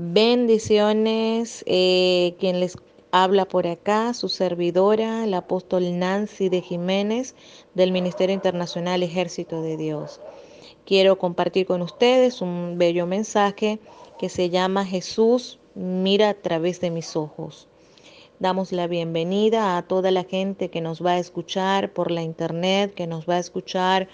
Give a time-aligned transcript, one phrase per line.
[0.00, 2.76] Bendiciones, eh, quien les
[3.10, 7.34] habla por acá, su servidora, el apóstol Nancy de Jiménez
[7.74, 10.20] del Ministerio Internacional Ejército de Dios.
[10.86, 13.80] Quiero compartir con ustedes un bello mensaje
[14.20, 17.66] que se llama Jesús mira a través de mis ojos.
[18.38, 22.94] Damos la bienvenida a toda la gente que nos va a escuchar por la internet,
[22.94, 24.06] que nos va a escuchar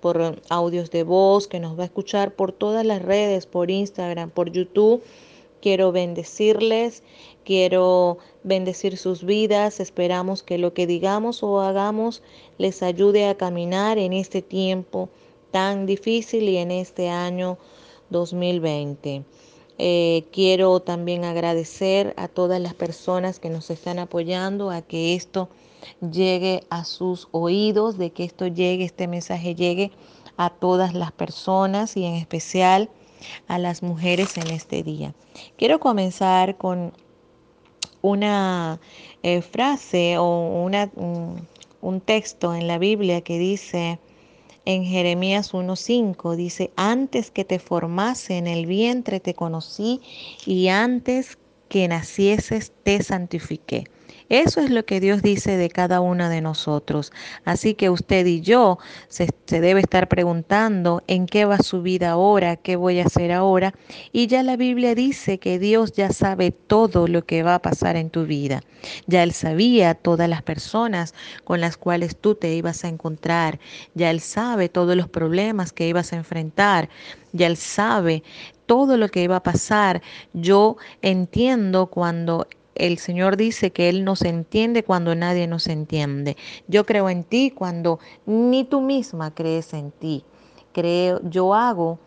[0.00, 4.30] por audios de voz, que nos va a escuchar por todas las redes, por Instagram,
[4.30, 5.02] por YouTube
[5.62, 7.04] Quiero bendecirles,
[7.44, 9.78] quiero bendecir sus vidas.
[9.78, 12.20] Esperamos que lo que digamos o hagamos
[12.58, 15.08] les ayude a caminar en este tiempo
[15.52, 17.58] tan difícil y en este año
[18.10, 19.22] 2020.
[19.78, 25.48] Eh, quiero también agradecer a todas las personas que nos están apoyando a que esto
[26.00, 29.92] llegue a sus oídos, de que esto llegue, este mensaje llegue
[30.36, 32.90] a todas las personas y en especial
[33.48, 35.14] a las mujeres en este día.
[35.56, 36.92] Quiero comenzar con
[38.00, 38.80] una
[39.22, 40.90] eh, frase o una,
[41.80, 43.98] un texto en la Biblia que dice
[44.64, 50.00] en Jeremías 1.5, dice, antes que te formase en el vientre te conocí
[50.46, 53.84] y antes que nacieses te santifiqué.
[54.32, 57.12] Eso es lo que Dios dice de cada una de nosotros.
[57.44, 62.56] Así que usted y yo se, debe estar preguntando en qué va su vida ahora,
[62.56, 63.74] qué voy a hacer ahora.
[64.10, 67.96] Y ya la Biblia dice que Dios ya sabe todo lo que va a pasar
[67.96, 68.62] en tu vida.
[69.06, 71.14] Ya Él sabía todas las personas
[71.44, 73.60] con las cuales tú te ibas a encontrar.
[73.92, 76.88] Ya Él sabe todos los problemas que ibas a enfrentar.
[77.34, 78.22] Ya Él sabe
[78.64, 80.00] todo lo que iba a pasar.
[80.32, 86.36] Yo entiendo cuando el Señor dice que Él nos entiende cuando nadie nos entiende.
[86.68, 90.24] Yo creo en ti cuando ni tú misma crees en ti.
[90.72, 91.98] Creo, yo hago,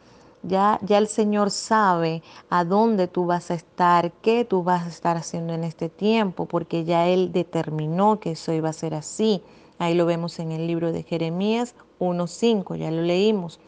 [0.43, 4.89] ya, ya el Señor sabe a dónde tú vas a estar, qué tú vas a
[4.89, 9.41] estar haciendo en este tiempo, porque ya Él determinó que eso iba a ser así.
[9.77, 13.59] Ahí lo vemos en el libro de Jeremías 1.5, ya lo leímos.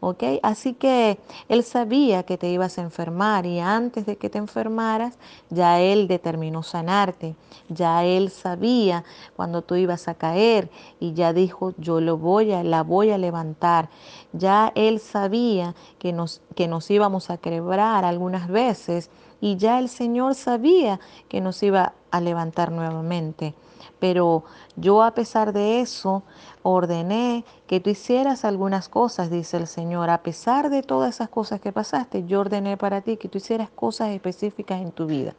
[0.00, 0.24] ¿Ok?
[0.42, 1.18] Así que
[1.48, 5.18] él sabía que te ibas a enfermar y antes de que te enfermaras,
[5.50, 7.34] ya él determinó sanarte,
[7.68, 9.04] ya él sabía
[9.36, 13.18] cuando tú ibas a caer y ya dijo, yo lo voy a, la voy a
[13.18, 13.88] levantar.
[14.32, 19.10] Ya él sabía que nos, que nos íbamos a quebrar algunas veces
[19.40, 23.54] y ya el Señor sabía que nos iba a levantar nuevamente.
[23.98, 24.44] Pero
[24.76, 26.22] yo a pesar de eso
[26.62, 30.10] ordené que tú hicieras algunas cosas, dice el Señor.
[30.10, 33.70] A pesar de todas esas cosas que pasaste, yo ordené para ti que tú hicieras
[33.70, 35.34] cosas específicas en tu vida.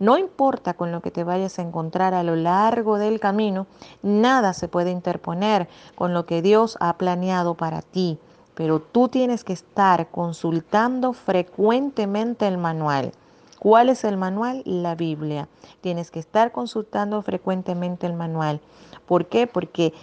[0.00, 3.66] No importa con lo que te vayas a encontrar a lo largo del camino,
[4.02, 8.18] nada se puede interponer con lo que Dios ha planeado para ti.
[8.54, 13.12] Pero tú tienes que estar consultando frecuentemente el manual.
[13.58, 14.62] ¿Cuál es el manual?
[14.64, 15.48] La Biblia.
[15.80, 18.60] Tienes que estar consultando frecuentemente el manual.
[19.06, 19.46] ¿Por qué?
[19.46, 19.94] Porque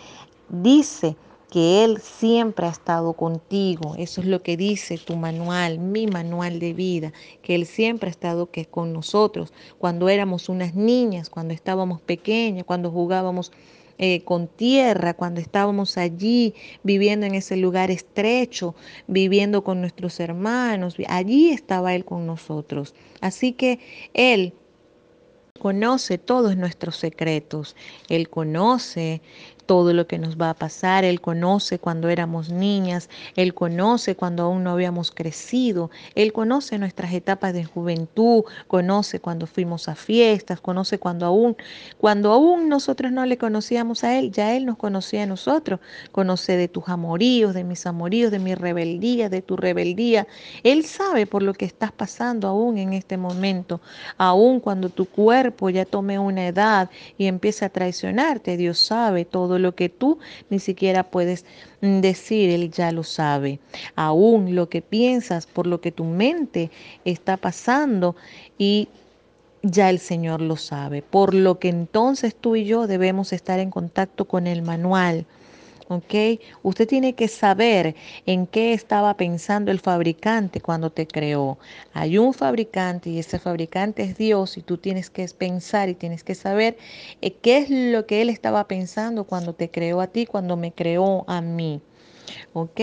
[0.51, 1.15] dice
[1.49, 3.95] que Él siempre ha estado contigo.
[3.97, 8.11] Eso es lo que dice tu manual, mi manual de vida, que Él siempre ha
[8.11, 13.51] estado que con nosotros cuando éramos unas niñas, cuando estábamos pequeñas, cuando jugábamos
[13.97, 18.73] eh, con tierra, cuando estábamos allí viviendo en ese lugar estrecho,
[19.07, 20.95] viviendo con nuestros hermanos.
[21.07, 22.95] Allí estaba Él con nosotros.
[23.19, 23.79] Así que
[24.13, 24.53] Él
[25.59, 27.75] conoce todos nuestros secretos.
[28.09, 29.21] Él conoce
[29.61, 31.03] todo lo que nos va a pasar.
[31.03, 37.13] Él conoce cuando éramos niñas, Él conoce cuando aún no habíamos crecido, Él conoce nuestras
[37.13, 41.55] etapas de juventud, conoce cuando fuimos a fiestas, conoce cuando aún,
[41.97, 45.79] cuando aún nosotros no le conocíamos a Él, ya Él nos conocía a nosotros,
[46.11, 50.27] conoce de tus amoríos, de mis amoríos, de mi rebeldía, de tu rebeldía.
[50.63, 53.81] Él sabe por lo que estás pasando aún en este momento,
[54.17, 59.59] aún cuando tu cuerpo ya tome una edad y empiece a traicionarte, Dios sabe todo
[59.61, 61.45] lo que tú ni siquiera puedes
[61.81, 63.59] mm, decir, Él ya lo sabe.
[63.95, 66.69] Aún lo que piensas, por lo que tu mente
[67.05, 68.15] está pasando
[68.57, 68.89] y
[69.63, 71.01] ya el Señor lo sabe.
[71.01, 75.25] Por lo que entonces tú y yo debemos estar en contacto con el manual
[75.91, 76.39] ¿ok?
[76.63, 77.95] Usted tiene que saber
[78.25, 81.57] en qué estaba pensando el fabricante cuando te creó.
[81.93, 86.23] Hay un fabricante y ese fabricante es Dios y tú tienes que pensar y tienes
[86.23, 86.77] que saber
[87.21, 90.71] eh, qué es lo que Él estaba pensando cuando te creó a ti, cuando me
[90.71, 91.81] creó a mí.
[92.53, 92.79] ¿Ok?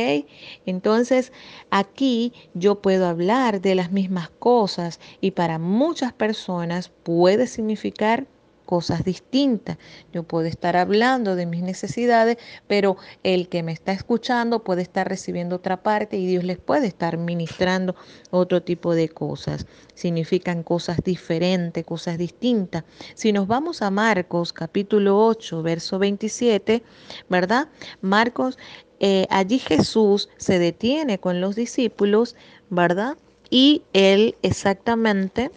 [0.66, 1.32] Entonces
[1.70, 8.26] aquí yo puedo hablar de las mismas cosas y para muchas personas puede significar
[8.68, 9.78] cosas distintas.
[10.12, 12.36] Yo puedo estar hablando de mis necesidades,
[12.66, 16.86] pero el que me está escuchando puede estar recibiendo otra parte y Dios les puede
[16.86, 17.96] estar ministrando
[18.30, 19.64] otro tipo de cosas.
[19.94, 22.84] Significan cosas diferentes, cosas distintas.
[23.14, 26.82] Si nos vamos a Marcos capítulo 8, verso 27,
[27.30, 27.68] ¿verdad?
[28.02, 28.58] Marcos,
[29.00, 32.36] eh, allí Jesús se detiene con los discípulos,
[32.68, 33.16] ¿verdad?
[33.48, 35.50] Y él exactamente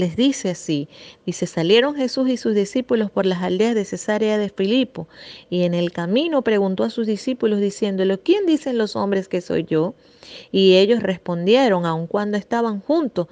[0.00, 0.88] les dice así,
[1.26, 5.06] dice, salieron Jesús y sus discípulos por las aldeas de Cesarea de Filipo,
[5.48, 9.64] y en el camino preguntó a sus discípulos diciéndole, ¿quién dicen los hombres que soy
[9.64, 9.94] yo?
[10.50, 13.28] Y ellos respondieron, aun cuando estaban juntos,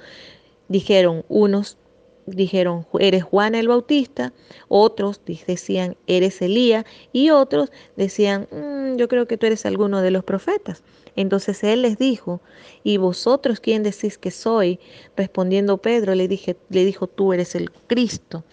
[0.69, 1.79] dijeron, unos
[2.27, 4.33] dijeron, eres Juan el Bautista,
[4.69, 10.11] otros decían, eres Elías, y otros decían, mm, yo creo que tú eres alguno de
[10.11, 10.83] los profetas.
[11.21, 12.41] Entonces él les dijo,
[12.85, 14.79] ¿y vosotros quién decís que soy?
[15.17, 18.45] Respondiendo Pedro, le, dije, le dijo, tú eres el Cristo.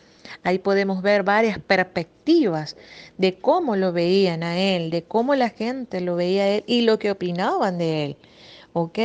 [0.41, 2.75] Ahí podemos ver varias perspectivas
[3.19, 6.81] de cómo lo veían a él, de cómo la gente lo veía a él y
[6.81, 8.17] lo que opinaban de él.
[8.75, 8.99] ¿Ok?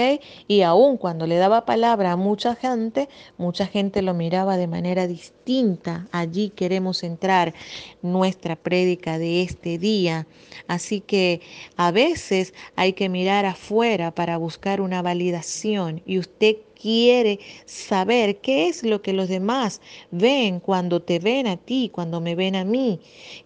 [0.49, 3.09] Y aún cuando le daba palabra a mucha gente,
[3.39, 6.09] mucha gente lo miraba de manera distinta.
[6.11, 7.55] Allí queremos entrar
[8.03, 10.27] nuestra prédica de este día.
[10.67, 11.41] Así que
[11.77, 18.67] a veces hay que mirar afuera para buscar una validación y usted quiere saber qué
[18.67, 19.81] es lo que los demás
[20.11, 22.99] ven cuando te ven a ti, cuando me ven a mí,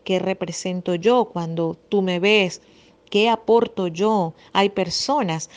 [0.04, 2.62] qué represento yo cuando tú me ves,
[3.14, 4.34] qué aporto yo.
[4.52, 5.48] Hay personas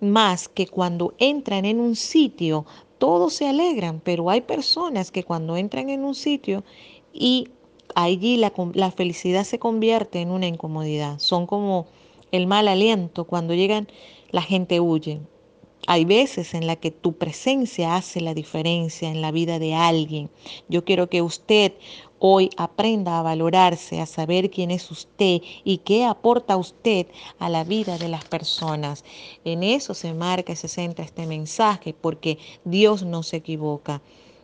[0.00, 2.66] más que cuando entran en un sitio,
[2.98, 6.64] todos se alegran, pero hay personas que cuando entran en un sitio
[7.12, 7.48] y
[7.94, 11.18] allí la, la felicidad se convierte en una incomodidad.
[11.18, 11.86] Son como
[12.30, 13.88] el mal aliento, cuando llegan
[14.30, 15.20] la gente huye.
[15.86, 20.30] Hay veces en la que tu presencia hace la diferencia en la vida de alguien.
[20.68, 21.72] Yo quiero que usted
[22.20, 27.08] hoy aprenda a valorarse, a saber quién es usted y qué aporta usted
[27.38, 29.04] a la vida de las personas.
[29.44, 34.02] En eso se marca y se centra este mensaje porque Dios no se equivoca.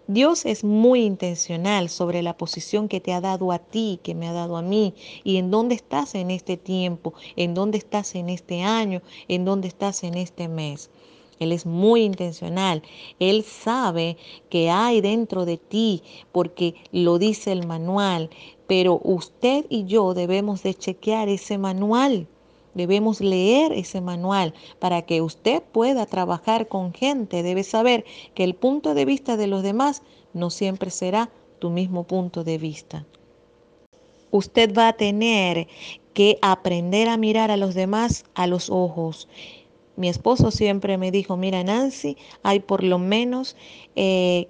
[0.08, 4.28] Dios es muy intencional sobre la posición que te ha dado a ti, que me
[4.28, 4.94] ha dado a mí,
[5.24, 9.66] y en dónde estás en este tiempo, en dónde estás en este año, en dónde
[9.66, 10.90] estás en este mes.
[11.38, 12.82] Él es muy intencional.
[13.18, 14.16] Él sabe
[14.48, 16.02] que hay dentro de ti
[16.32, 18.30] porque lo dice el manual.
[18.66, 22.26] Pero usted y yo debemos de chequear ese manual.
[22.74, 27.42] Debemos leer ese manual para que usted pueda trabajar con gente.
[27.42, 28.04] Debe saber
[28.34, 30.02] que el punto de vista de los demás
[30.34, 33.06] no siempre será tu mismo punto de vista.
[34.30, 35.68] Usted va a tener
[36.12, 39.28] que aprender a mirar a los demás a los ojos
[39.96, 43.56] mi esposo siempre me dijo, mira Nancy, hay por lo menos
[43.96, 44.48] eh,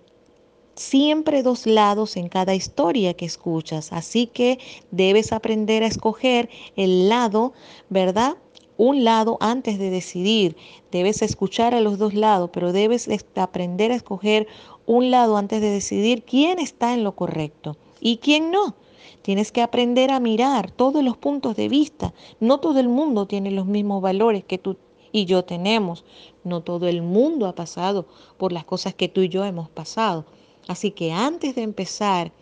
[0.74, 4.58] siempre dos lados en cada historia que escuchas, así que
[4.90, 7.52] debes aprender a escoger el lado,
[7.88, 8.36] ¿verdad?
[8.76, 10.54] Un lado antes de decidir.
[10.90, 14.46] Debes escuchar a los dos lados, pero debes aprender a escoger
[14.84, 18.74] un lado antes de decidir quién está en lo correcto y quién no.
[19.22, 22.12] Tienes que aprender a mirar todos los puntos de vista.
[22.38, 24.76] No todo el mundo tiene los mismos valores que tú
[25.16, 26.04] y yo tenemos.
[26.44, 30.26] No todo el mundo ha pasado por las cosas que tú y yo hemos pasado.
[30.68, 32.32] Así que antes de empezar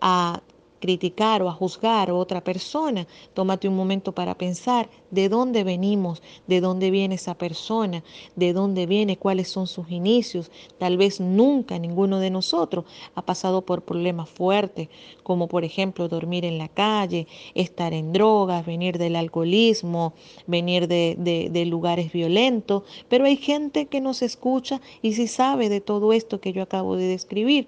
[0.00, 0.42] a
[0.86, 6.22] criticar o a juzgar a otra persona, tómate un momento para pensar de dónde venimos,
[6.46, 8.04] de dónde viene esa persona,
[8.36, 10.52] de dónde viene, cuáles son sus inicios.
[10.78, 12.84] Tal vez nunca ninguno de nosotros
[13.16, 14.88] ha pasado por problemas fuertes,
[15.24, 20.14] como por ejemplo dormir en la calle, estar en drogas, venir del alcoholismo,
[20.46, 26.12] venir de, lugares violentos, pero hay gente que nos escucha y sí sabe de todo
[26.12, 27.66] esto que yo acabo de describir.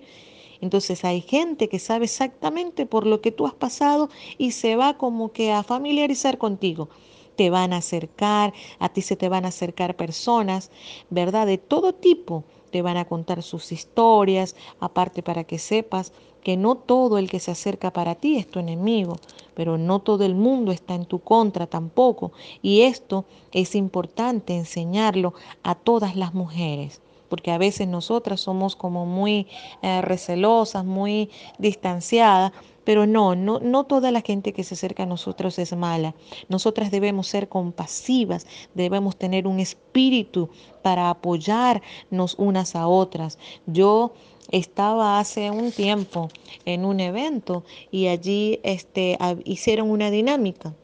[0.60, 4.98] Entonces hay gente que sabe exactamente por lo que tú has pasado y se va
[4.98, 6.88] como que a familiarizar contigo.
[7.36, 10.70] Te van a acercar, a ti se te van a acercar personas,
[11.10, 11.46] ¿verdad?
[11.46, 12.44] De todo tipo.
[12.72, 16.12] Te van a contar sus historias, aparte para que sepas
[16.42, 19.16] que no todo el que se acerca para ti es tu enemigo,
[19.54, 22.32] pero no todo el mundo está en tu contra tampoco.
[22.60, 29.06] Y esto es importante enseñarlo a todas las mujeres porque a veces nosotras somos como
[29.06, 29.46] muy
[29.82, 32.52] eh, recelosas, muy distanciadas,
[32.84, 36.14] pero no, no, no toda la gente que se acerca a nosotros es mala.
[36.48, 40.48] Nosotras debemos ser compasivas, debemos tener un espíritu
[40.82, 43.38] para apoyarnos unas a otras.
[43.66, 44.12] Yo
[44.50, 46.30] estaba hace un tiempo
[46.64, 50.74] en un evento y allí este, hicieron una dinámica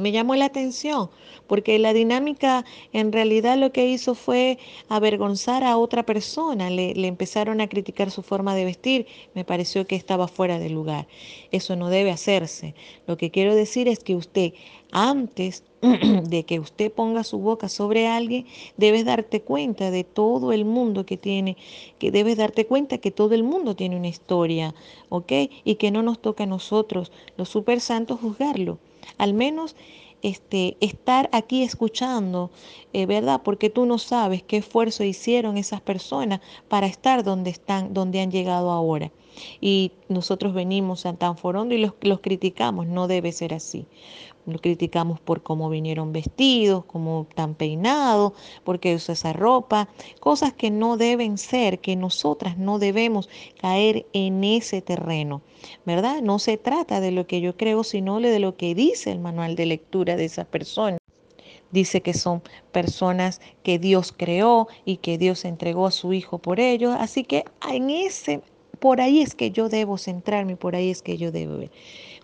[0.00, 1.10] me llamó la atención,
[1.46, 7.60] porque la dinámica en realidad lo que hizo fue avergonzar a otra persona, le, empezaron
[7.60, 11.06] a criticar su forma de vestir, me pareció que estaba fuera de lugar.
[11.50, 12.74] Eso no debe hacerse.
[13.06, 14.52] Lo que quiero decir es que usted,
[14.92, 20.64] antes de que usted ponga su boca sobre alguien, debes darte cuenta de todo el
[20.64, 21.56] mundo que tiene,
[21.98, 24.74] que debes darte cuenta que todo el mundo tiene una historia,
[25.08, 25.32] ¿ok?
[25.64, 28.78] Y que no nos toca a nosotros, los super santos, juzgarlo.
[29.18, 29.76] Al menos
[30.22, 32.50] este, estar aquí escuchando,
[32.92, 33.40] eh, ¿verdad?
[33.42, 38.30] Porque tú no sabes qué esfuerzo hicieron esas personas para estar donde están, donde han
[38.30, 39.10] llegado ahora.
[39.60, 43.86] Y nosotros venimos a Tanforondo y los, los criticamos, no debe ser así.
[44.46, 48.32] Lo criticamos por cómo vinieron vestidos, cómo están peinados,
[48.64, 53.28] porque usa esa ropa, cosas que no deben ser, que nosotras no debemos
[53.60, 55.42] caer en ese terreno,
[55.84, 56.22] ¿verdad?
[56.22, 59.56] No se trata de lo que yo creo, sino de lo que dice el manual
[59.56, 61.00] de lectura de esas personas
[61.70, 66.60] dice que son personas que Dios creó y que Dios entregó a su hijo por
[66.60, 68.42] ellos, así que en ese
[68.80, 71.70] por ahí es que yo debo centrarme, por ahí es que yo debo ver.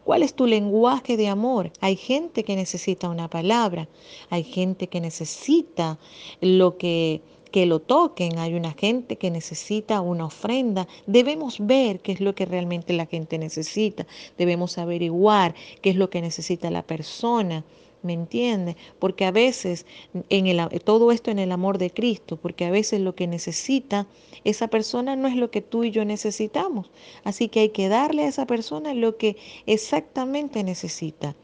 [0.05, 1.73] ¿Cuál es tu lenguaje de amor?
[1.81, 3.89] Hay gente que necesita una palabra,
[4.31, 5.99] hay gente que necesita
[6.41, 7.21] lo que
[7.57, 10.87] que lo toquen, hay una gente que necesita una ofrenda.
[11.07, 16.11] Debemos ver qué es lo que realmente la gente necesita, debemos averiguar qué es lo
[16.11, 17.65] que necesita la persona.
[18.07, 18.77] ¿Me entiende?
[19.01, 19.85] Porque a veces,
[20.29, 24.07] en el, todo esto en el amor de Cristo, porque a veces lo que necesita
[24.45, 26.89] esa persona no es lo que tú y yo necesitamos.
[27.25, 29.37] Así que hay que darle a esa persona lo que
[29.67, 31.35] exactamente necesita.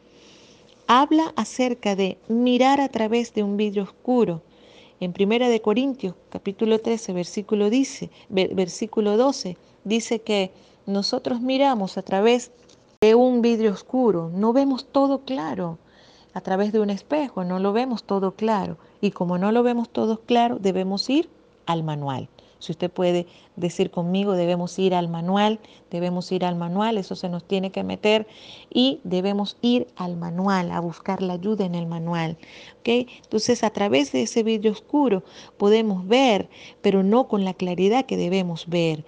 [0.86, 4.40] Habla acerca de mirar a través de un vidrio oscuro.
[5.00, 10.52] En Primera de Corintios, capítulo 13, versículo, dice, versículo 12, dice que
[10.86, 12.52] nosotros miramos a través
[13.00, 15.78] de un vidrio oscuro, no vemos todo claro
[16.34, 18.76] a través de un espejo, no lo vemos todo claro.
[19.00, 21.28] Y como no lo vemos todo claro, debemos ir
[21.66, 22.28] al manual.
[22.62, 25.58] Si usted puede decir conmigo, debemos ir al manual,
[25.90, 28.28] debemos ir al manual, eso se nos tiene que meter
[28.70, 32.36] y debemos ir al manual, a buscar la ayuda en el manual.
[32.78, 33.08] ¿okay?
[33.24, 35.24] Entonces, a través de ese vidrio oscuro
[35.56, 36.48] podemos ver,
[36.82, 39.04] pero no con la claridad que debemos ver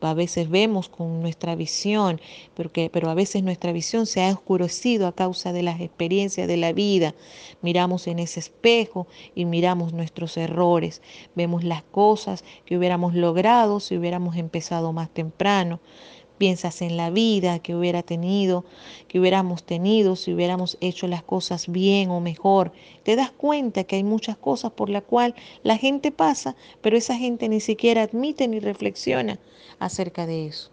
[0.00, 2.20] a veces vemos con nuestra visión,
[2.54, 6.72] pero a veces nuestra visión se ha oscurecido a causa de las experiencias de la
[6.72, 7.14] vida.
[7.62, 11.02] Miramos en ese espejo y miramos nuestros errores,
[11.34, 15.80] vemos las cosas que hubiéramos logrado si hubiéramos empezado más temprano.
[16.38, 18.64] Piensas en la vida que hubiera tenido,
[19.06, 22.72] que hubiéramos tenido si hubiéramos hecho las cosas bien o mejor.
[23.04, 27.16] Te das cuenta que hay muchas cosas por las cuales la gente pasa, pero esa
[27.16, 29.38] gente ni siquiera admite ni reflexiona
[29.78, 30.70] acerca de eso.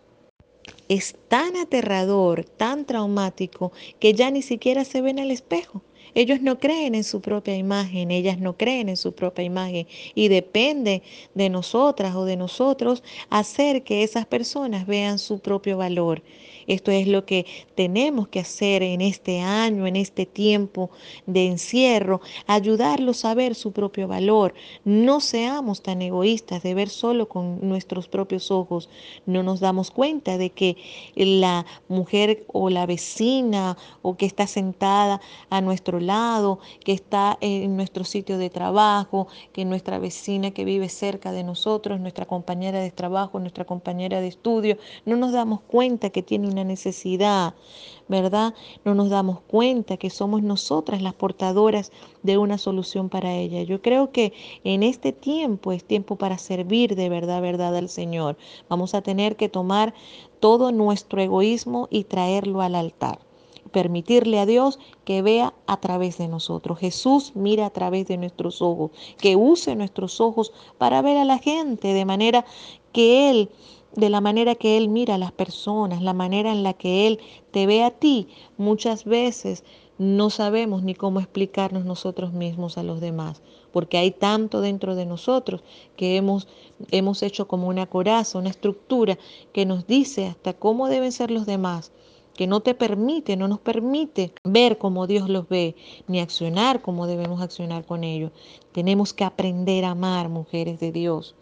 [0.89, 5.81] Es tan aterrador, tan traumático, que ya ni siquiera se ven al espejo.
[6.13, 10.27] Ellos no creen en su propia imagen, ellas no creen en su propia imagen y
[10.27, 11.03] depende
[11.33, 16.21] de nosotras o de nosotros hacer que esas personas vean su propio valor.
[16.67, 20.89] Esto es lo que tenemos que hacer en este año, en este tiempo
[21.25, 24.53] de encierro, ayudarlos a ver su propio valor.
[24.85, 28.89] No seamos tan egoístas de ver solo con nuestros propios ojos.
[29.25, 30.77] No nos damos cuenta de que
[31.15, 37.75] la mujer o la vecina o que está sentada a nuestro lado, que está en
[37.75, 42.91] nuestro sitio de trabajo, que nuestra vecina que vive cerca de nosotros, nuestra compañera de
[42.91, 47.53] trabajo, nuestra compañera de estudio, no nos damos cuenta que tiene una necesidad,
[48.07, 48.53] ¿verdad?
[48.85, 51.91] No nos damos cuenta que somos nosotras las portadoras
[52.23, 53.63] de una solución para ella.
[53.63, 58.37] Yo creo que en este tiempo es tiempo para servir de verdad, verdad al Señor.
[58.69, 59.93] Vamos a tener que tomar
[60.39, 63.19] todo nuestro egoísmo y traerlo al altar
[63.71, 66.79] permitirle a Dios que vea a través de nosotros.
[66.79, 71.37] Jesús mira a través de nuestros ojos, que use nuestros ojos para ver a la
[71.37, 72.45] gente de manera
[72.91, 73.49] que Él
[73.95, 77.19] de la manera que Él mira a las personas, la manera en la que Él
[77.51, 79.63] te ve a ti, muchas veces
[79.97, 85.05] no sabemos ni cómo explicarnos nosotros mismos a los demás, porque hay tanto dentro de
[85.05, 85.63] nosotros
[85.95, 86.47] que hemos,
[86.89, 89.19] hemos hecho como una coraza, una estructura
[89.53, 91.91] que nos dice hasta cómo deben ser los demás,
[92.33, 95.75] que no te permite, no nos permite ver como Dios los ve,
[96.07, 98.31] ni accionar como debemos accionar con ellos.
[98.71, 101.35] Tenemos que aprender a amar, mujeres de Dios.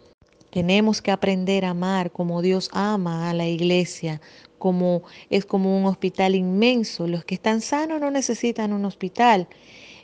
[0.52, 4.22] Tenemos que aprender a amar como Dios ama a la iglesia,
[4.58, 7.08] como es como un hospital inmenso.
[7.08, 9.48] Los que están sanos no necesitan un hospital.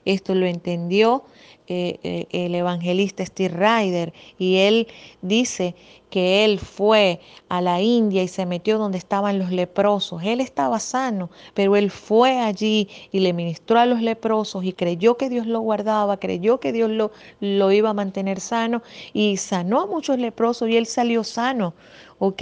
[0.05, 1.23] Esto lo entendió
[1.67, 4.87] eh, eh, el evangelista Steve Ryder y él
[5.23, 5.73] dice
[6.11, 7.19] que él fue
[7.49, 10.21] a la India y se metió donde estaban los leprosos.
[10.23, 15.17] Él estaba sano, pero él fue allí y le ministró a los leprosos y creyó
[15.17, 19.81] que Dios lo guardaba, creyó que Dios lo, lo iba a mantener sano y sanó
[19.81, 21.73] a muchos leprosos y él salió sano.
[22.19, 22.41] ¿Ok?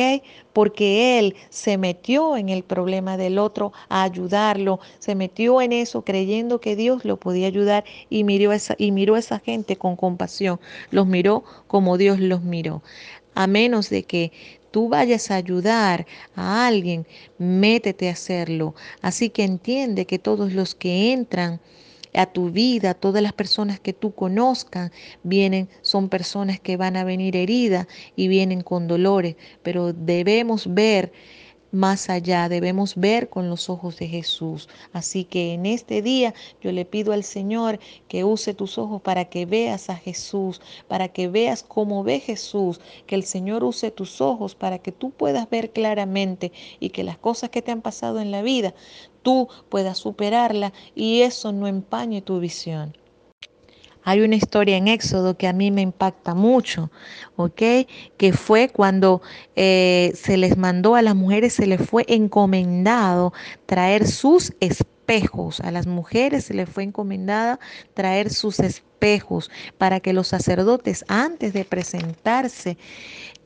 [0.53, 6.03] Porque él se metió en el problema del otro a ayudarlo, se metió en eso
[6.03, 9.95] creyendo que Dios lo podía ayudar y miró a esa, y miró esa gente con
[9.95, 10.59] compasión,
[10.91, 12.83] los miró como Dios los miró.
[13.35, 14.31] A menos de que
[14.71, 17.05] tú vayas a ayudar a alguien,
[17.37, 18.75] métete a hacerlo.
[19.01, 21.59] Así que entiende que todos los que entran
[22.13, 24.91] a tu vida, todas las personas que tú conozcas
[25.23, 31.11] vienen, son personas que van a venir heridas y vienen con dolores, pero debemos ver
[31.73, 34.69] más allá, debemos ver con los ojos de Jesús.
[34.93, 39.25] Así que en este día yo le pido al Señor que use tus ojos para
[39.25, 44.21] que veas a Jesús, para que veas cómo ve Jesús, que el Señor use tus
[44.21, 48.21] ojos para que tú puedas ver claramente y que las cosas que te han pasado
[48.21, 48.75] en la vida
[49.23, 52.95] tú puedas superarla y eso no empañe tu visión.
[54.05, 56.91] Hay una historia en Éxodo que a mí me impacta mucho.
[57.55, 59.21] Que fue cuando
[59.55, 63.33] eh, se les mandó a las mujeres, se les fue encomendado
[63.65, 64.53] traer sus
[65.03, 65.59] espejos.
[65.59, 67.59] A las mujeres se les fue encomendada
[67.93, 72.77] traer sus espejos para que los sacerdotes antes de presentarse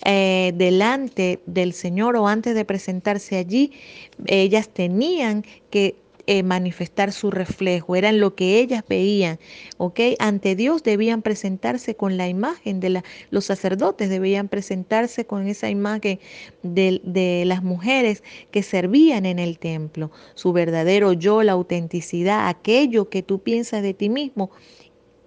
[0.06, 3.72] eh, delante del Señor o antes de presentarse allí,
[4.28, 5.96] ellas tenían que
[6.28, 9.40] eh, manifestar su reflejo, eran lo que ellas veían,
[9.78, 10.00] ¿ok?
[10.20, 15.70] Ante Dios debían presentarse con la imagen de la, los sacerdotes debían presentarse con esa
[15.70, 16.20] imagen
[16.64, 23.10] de, de las mujeres que servían en el templo, su verdadero yo, la autenticidad, aquello
[23.10, 24.52] que tú piensas de ti mismo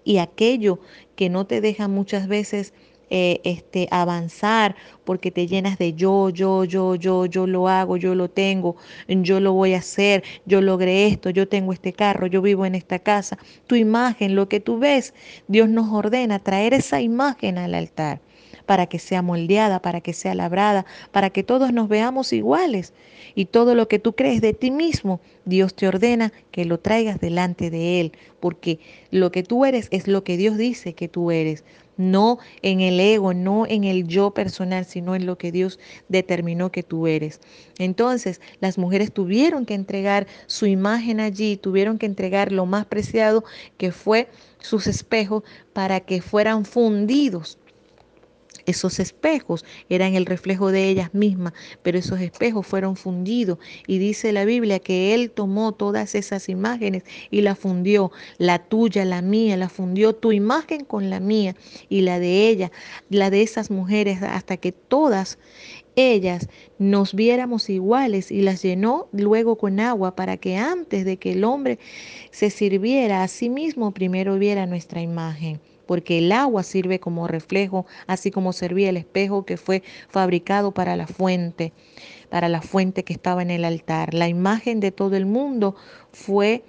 [0.04, 0.80] y aquello
[1.16, 2.73] que no te deja muchas veces
[3.11, 8.14] eh, este, avanzar porque te llenas de yo, yo, yo, yo, yo lo hago, yo
[8.14, 8.76] lo tengo,
[9.09, 12.76] yo lo voy a hacer, yo logré esto, yo tengo este carro, yo vivo en
[12.76, 13.37] esta casa.
[13.67, 15.12] Tu imagen, lo que tú ves,
[15.49, 18.21] Dios nos ordena traer esa imagen al altar
[18.71, 22.93] para que sea moldeada, para que sea labrada, para que todos nos veamos iguales.
[23.35, 27.19] Y todo lo que tú crees de ti mismo, Dios te ordena que lo traigas
[27.19, 28.79] delante de Él, porque
[29.11, 31.64] lo que tú eres es lo que Dios dice que tú eres
[32.00, 35.78] no en el ego, no en el yo personal, sino en lo que Dios
[36.09, 37.40] determinó que tú eres.
[37.78, 43.44] Entonces, las mujeres tuvieron que entregar su imagen allí, tuvieron que entregar lo más preciado
[43.77, 47.59] que fue sus espejos para que fueran fundidos
[48.66, 53.59] esos espejos eran el reflejo de ellas mismas, pero esos espejos fueron fundidos.
[53.87, 59.05] Y dice la Biblia que Él tomó todas esas imágenes y la fundió, la tuya,
[59.05, 61.55] la mía, la fundió tu imagen con la mía
[61.88, 62.70] y la de ella,
[63.09, 65.38] la de esas mujeres, hasta que todas
[65.96, 71.33] ellas nos viéramos iguales y las llenó luego con agua para que antes de que
[71.33, 71.79] el hombre
[72.31, 77.85] se sirviera a sí mismo, primero viera nuestra imagen porque el agua sirve como reflejo,
[78.07, 81.72] así como servía el espejo que fue fabricado para la fuente,
[82.29, 84.14] para la fuente que estaba en el altar.
[84.14, 85.74] La imagen de todo el mundo
[86.12, 86.62] fue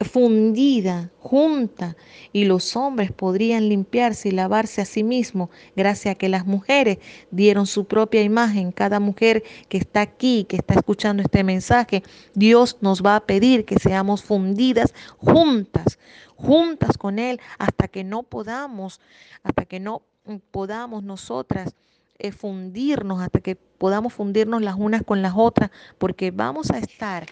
[0.00, 1.96] fundida, junta,
[2.32, 6.98] y los hombres podrían limpiarse y lavarse a sí mismos gracias a que las mujeres
[7.30, 8.70] dieron su propia imagen.
[8.70, 12.02] Cada mujer que está aquí, que está escuchando este mensaje,
[12.34, 15.98] Dios nos va a pedir que seamos fundidas juntas,
[16.36, 19.00] juntas con Él hasta que no podamos,
[19.42, 20.02] hasta que no
[20.50, 21.74] podamos nosotras
[22.18, 27.26] eh, fundirnos, hasta que podamos fundirnos las unas con las otras, porque vamos a estar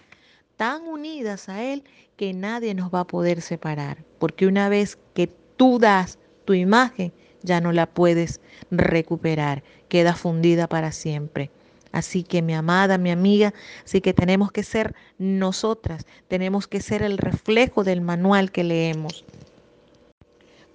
[0.57, 1.83] tan unidas a Él
[2.17, 7.13] que nadie nos va a poder separar, porque una vez que tú das tu imagen,
[7.43, 8.41] ya no la puedes
[8.71, 11.51] recuperar, queda fundida para siempre.
[11.91, 13.53] Así que mi amada, mi amiga,
[13.85, 19.25] sí que tenemos que ser nosotras, tenemos que ser el reflejo del manual que leemos.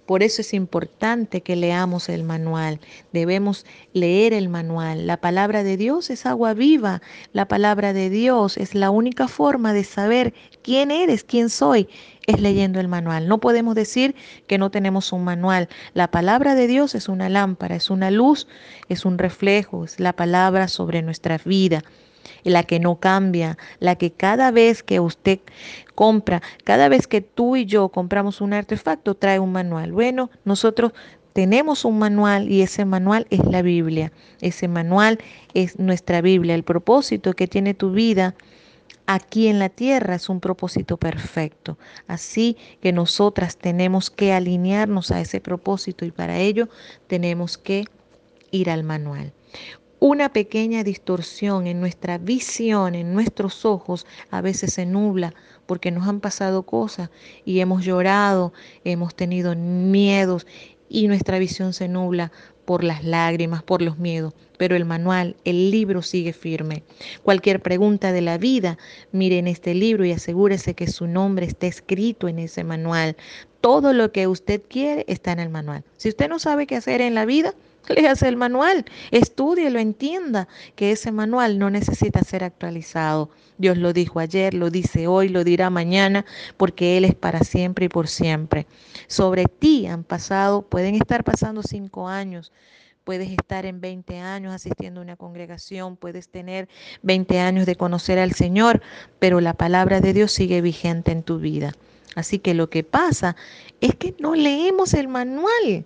[0.05, 2.81] Por eso es importante que leamos el manual.
[3.13, 5.07] Debemos leer el manual.
[5.07, 7.01] La palabra de Dios es agua viva.
[7.31, 11.87] La palabra de Dios es la única forma de saber quién eres, quién soy.
[12.27, 13.29] Es leyendo el manual.
[13.29, 15.69] No podemos decir que no tenemos un manual.
[15.93, 18.47] La palabra de Dios es una lámpara, es una luz,
[18.89, 21.83] es un reflejo, es la palabra sobre nuestra vida
[22.43, 25.39] la que no cambia, la que cada vez que usted
[25.95, 29.91] compra, cada vez que tú y yo compramos un artefacto, trae un manual.
[29.91, 30.93] Bueno, nosotros
[31.33, 34.11] tenemos un manual y ese manual es la Biblia.
[34.39, 35.19] Ese manual
[35.53, 36.55] es nuestra Biblia.
[36.55, 38.35] El propósito que tiene tu vida
[39.07, 41.77] aquí en la tierra es un propósito perfecto.
[42.07, 46.69] Así que nosotras tenemos que alinearnos a ese propósito y para ello
[47.07, 47.85] tenemos que
[48.51, 49.33] ir al manual.
[50.05, 55.33] Una pequeña distorsión en nuestra visión, en nuestros ojos, a veces se nubla
[55.65, 57.09] porque nos han pasado cosas
[57.45, 58.51] y hemos llorado,
[58.83, 60.45] hemos tenido miedos
[60.89, 62.33] y nuestra visión se nubla
[62.65, 66.83] por las lágrimas, por los miedos, pero el manual, el libro sigue firme.
[67.23, 68.77] Cualquier pregunta de la vida,
[69.13, 73.15] mire en este libro y asegúrese que su nombre esté escrito en ese manual.
[73.61, 75.85] Todo lo que usted quiere está en el manual.
[75.95, 77.53] Si usted no sabe qué hacer en la vida,
[77.89, 83.29] Léase el manual, lo entienda que ese manual no necesita ser actualizado.
[83.57, 86.25] Dios lo dijo ayer, lo dice hoy, lo dirá mañana,
[86.57, 88.67] porque Él es para siempre y por siempre.
[89.07, 92.51] Sobre ti han pasado, pueden estar pasando cinco años,
[93.03, 96.69] puedes estar en 20 años asistiendo a una congregación, puedes tener
[97.01, 98.81] 20 años de conocer al Señor,
[99.19, 101.73] pero la palabra de Dios sigue vigente en tu vida.
[102.15, 103.35] Así que lo que pasa
[103.81, 105.85] es que no leemos el manual.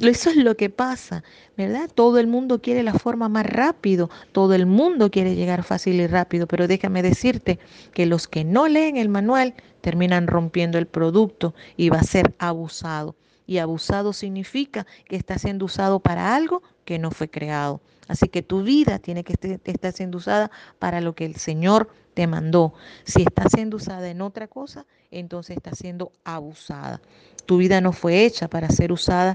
[0.00, 1.22] Eso es lo que pasa,
[1.56, 1.88] ¿verdad?
[1.94, 6.06] Todo el mundo quiere la forma más rápido, todo el mundo quiere llegar fácil y
[6.08, 7.60] rápido, pero déjame decirte
[7.92, 12.34] que los que no leen el manual terminan rompiendo el producto y va a ser
[12.38, 13.14] abusado.
[13.46, 17.80] Y abusado significa que está siendo usado para algo que no fue creado.
[18.08, 22.26] Así que tu vida tiene que estar siendo usada para lo que el Señor te
[22.26, 22.74] mandó.
[23.04, 27.00] Si está siendo usada en otra cosa, entonces está siendo abusada.
[27.46, 29.34] Tu vida no fue hecha para ser usada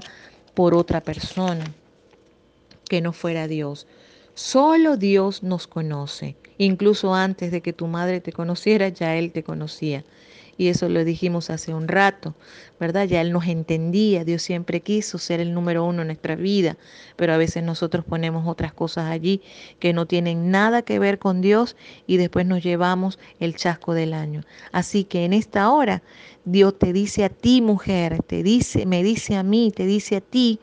[0.54, 1.64] por otra persona
[2.88, 3.86] que no fuera Dios.
[4.34, 6.36] Solo Dios nos conoce.
[6.58, 10.04] Incluso antes de que tu madre te conociera, ya Él te conocía.
[10.60, 12.34] Y eso lo dijimos hace un rato,
[12.78, 13.06] ¿verdad?
[13.06, 14.26] Ya Él nos entendía.
[14.26, 16.76] Dios siempre quiso ser el número uno en nuestra vida.
[17.16, 19.40] Pero a veces nosotros ponemos otras cosas allí
[19.78, 24.12] que no tienen nada que ver con Dios y después nos llevamos el chasco del
[24.12, 24.42] año.
[24.70, 26.02] Así que en esta hora
[26.44, 30.20] Dios te dice a ti, mujer, te dice, me dice a mí, te dice a
[30.20, 30.58] ti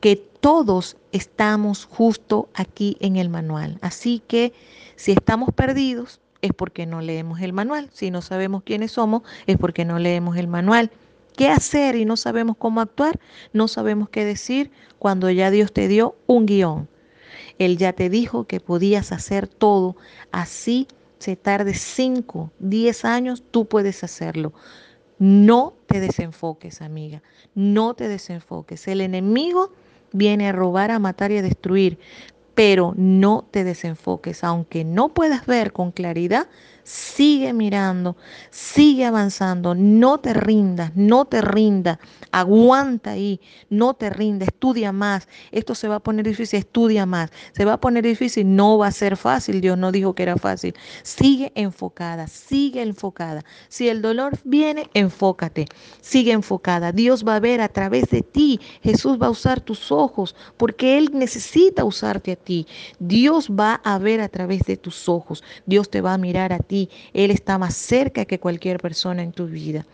[0.00, 3.78] que todos estamos justo aquí en el manual.
[3.80, 4.52] Así que
[4.94, 7.88] si estamos perdidos es porque no leemos el manual.
[7.92, 10.90] Si no sabemos quiénes somos es porque no leemos el manual.
[11.36, 13.18] ¿Qué hacer y no sabemos cómo actuar?
[13.54, 16.88] No sabemos qué decir cuando ya Dios te dio un guion.
[17.58, 19.96] Él ya te dijo que podías hacer todo
[20.30, 20.86] así
[21.22, 24.52] se tarde 5, 10 años, tú puedes hacerlo.
[25.20, 27.22] No te desenfoques, amiga.
[27.54, 28.88] No te desenfoques.
[28.88, 29.72] El enemigo
[30.10, 32.00] viene a robar, a matar y a destruir.
[32.54, 34.44] Pero no te desenfoques.
[34.44, 36.48] Aunque no puedas ver con claridad,
[36.84, 38.16] sigue mirando,
[38.50, 42.00] sigue avanzando, no te rindas, no te rinda,
[42.32, 43.40] aguanta ahí,
[43.70, 45.28] no te rinda, estudia más.
[45.52, 47.30] Esto se va a poner difícil, estudia más.
[47.52, 50.36] Se va a poner difícil, no va a ser fácil, Dios no dijo que era
[50.36, 50.74] fácil.
[51.02, 53.44] Sigue enfocada, sigue enfocada.
[53.68, 55.66] Si el dolor viene, enfócate,
[56.00, 56.92] sigue enfocada.
[56.92, 60.98] Dios va a ver a través de ti, Jesús va a usar tus ojos porque
[60.98, 62.66] Él necesita usarte a ti.
[62.98, 66.58] Dios va a ver a través de tus ojos, Dios te va a mirar a
[66.58, 66.71] ti
[67.12, 69.86] él está más cerca que cualquier persona en tu vida.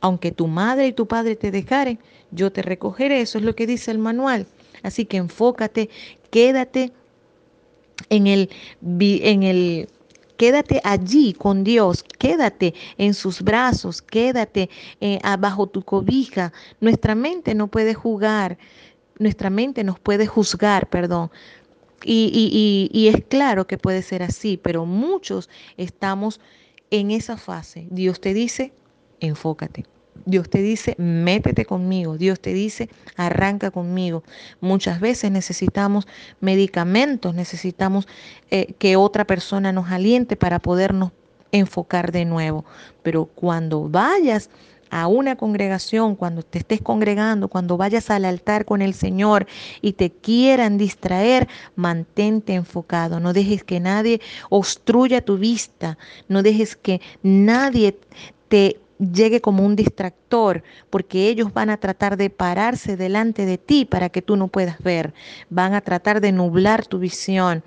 [0.00, 1.98] Aunque tu madre y tu padre te dejaren,
[2.30, 3.20] yo te recogeré.
[3.20, 4.46] Eso es lo que dice el manual.
[4.82, 5.88] Así que enfócate,
[6.30, 6.92] quédate
[8.10, 8.50] en el,
[9.00, 9.88] en el
[10.36, 14.68] Quédate allí con Dios, quédate en sus brazos, quédate
[15.00, 16.52] eh, abajo tu cobija.
[16.80, 18.58] Nuestra mente no puede jugar,
[19.18, 21.30] nuestra mente nos puede juzgar, perdón,
[22.06, 26.40] y, es claro que puede ser así, pero muchos estamos
[26.90, 27.86] en esa fase.
[27.90, 28.72] Dios te dice,
[29.20, 29.84] enfócate.
[30.24, 32.16] Dios te dice, métete conmigo.
[32.16, 34.22] Dios te dice, arranca conmigo.
[34.60, 36.06] Muchas veces necesitamos
[36.40, 38.08] medicamentos, necesitamos
[38.50, 41.12] eh, que otra persona nos aliente para podernos
[41.52, 42.64] enfocar de nuevo.
[43.02, 44.50] Pero cuando vayas
[44.90, 49.46] a una congregación, cuando te estés congregando, cuando vayas al altar con el Señor
[49.80, 53.20] y te quieran distraer, mantente enfocado.
[53.20, 54.20] No dejes que nadie
[54.50, 55.98] obstruya tu vista.
[56.28, 57.98] No dejes que nadie
[58.48, 63.84] te llegue como un distractor, porque ellos van a tratar de pararse delante de ti
[63.84, 65.12] para que tú no puedas ver.
[65.50, 67.62] Van a tratar de nublar tu visión.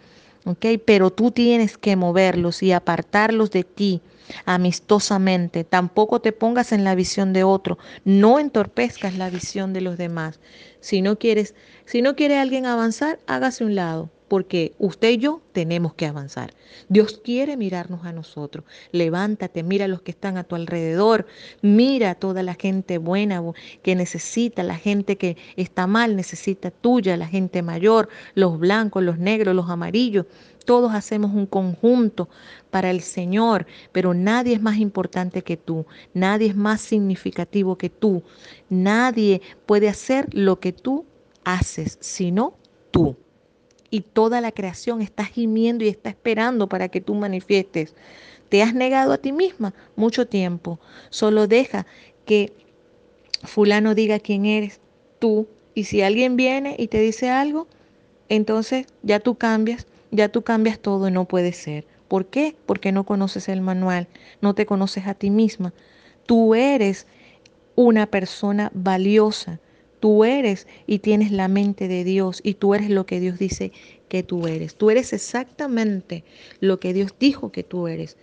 [0.45, 0.65] ¿ok?
[0.85, 4.01] Pero tú tienes que moverlos y apartarlos de ti
[4.45, 5.63] amistosamente.
[5.63, 7.77] Tampoco te pongas en la visión de otro.
[8.03, 10.39] No entorpezcas la visión de los demás.
[10.79, 14.11] Si no quieres, si no quiere alguien avanzar, hágase un lado.
[14.29, 16.53] Porque usted y yo tenemos que avanzar.
[16.87, 18.63] Dios quiere mirarnos a nosotros.
[18.91, 21.25] Levántate, mira a los que están a tu alrededor,
[21.61, 23.43] mira a toda la gente buena
[23.81, 29.17] que necesita, la gente que está mal necesita tuya, la gente mayor, los blancos, los
[29.17, 30.27] negros, los amarillos.
[30.65, 32.29] Todos hacemos un conjunto
[32.69, 37.89] para el Señor, pero nadie es más importante que tú, nadie es más significativo que
[37.89, 38.21] tú,
[38.69, 41.05] nadie puede hacer lo que tú
[41.43, 42.53] haces, sino
[42.91, 43.15] tú.
[43.91, 47.95] Y toda la creación está gimiendo y está esperando para que tú manifiestes.
[48.49, 50.79] Te has negado a ti misma mucho tiempo.
[51.09, 51.85] Solo deja
[52.25, 52.53] que
[53.43, 54.79] fulano diga quién eres
[55.19, 55.47] tú.
[55.73, 57.67] Y si alguien viene y te dice algo,
[58.27, 61.85] entonces ya tú cambias, ya tú cambias todo y no puede ser.
[62.07, 62.55] ¿Por qué?
[62.65, 64.07] Porque no conoces el manual,
[64.41, 65.73] no te conoces a ti misma.
[66.25, 67.05] Tú eres
[67.75, 69.59] una persona valiosa.
[69.99, 73.71] Tú eres y tienes la mente de Dios y tú eres lo que Dios dice
[74.07, 74.75] que tú eres.
[74.75, 76.23] Tú eres exactamente
[76.61, 78.17] lo que Dios dijo que tú eres.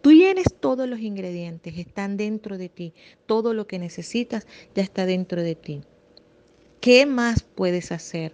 [0.00, 2.92] Tú tienes todos los ingredientes, están dentro de ti.
[3.26, 5.80] Todo lo que necesitas ya está dentro de ti.
[6.80, 8.32] ¿Qué más puedes hacer?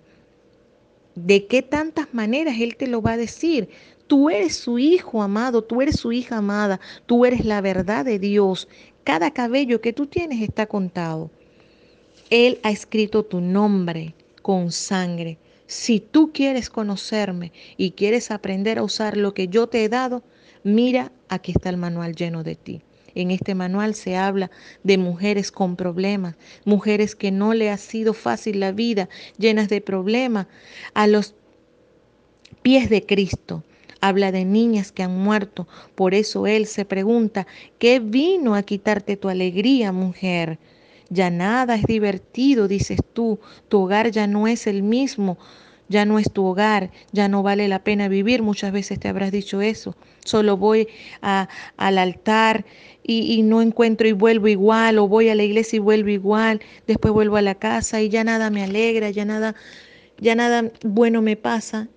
[1.14, 3.68] ¿De qué tantas maneras Él te lo va a decir?
[4.06, 8.18] Tú eres su hijo amado, tú eres su hija amada, tú eres la verdad de
[8.18, 8.68] Dios.
[9.02, 11.30] Cada cabello que tú tienes está contado.
[12.30, 15.38] Él ha escrito tu nombre con sangre.
[15.66, 20.22] Si tú quieres conocerme y quieres aprender a usar lo que yo te he dado,
[20.62, 22.82] mira, aquí está el manual lleno de ti.
[23.14, 24.50] En este manual se habla
[24.82, 29.08] de mujeres con problemas, mujeres que no le ha sido fácil la vida,
[29.38, 30.46] llenas de problemas,
[30.94, 31.34] a los
[32.62, 33.62] pies de Cristo.
[34.00, 35.66] Habla de niñas que han muerto.
[35.94, 37.46] Por eso Él se pregunta,
[37.78, 40.58] ¿qué vino a quitarte tu alegría, mujer?
[41.14, 45.38] Ya nada es divertido, dices tú, tu hogar ya no es el mismo,
[45.88, 48.42] ya no es tu hogar, ya no vale la pena vivir.
[48.42, 49.94] Muchas veces te habrás dicho eso.
[50.24, 50.88] Solo voy
[51.22, 52.64] a, al altar
[53.04, 56.60] y, y, no encuentro y vuelvo igual, o voy a la iglesia y vuelvo igual,
[56.88, 59.54] después vuelvo a la casa y ya nada me alegra, ya nada,
[60.18, 61.88] ya nada bueno me pasa,